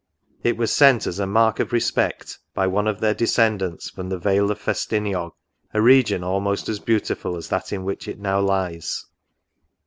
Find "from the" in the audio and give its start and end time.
3.91-4.17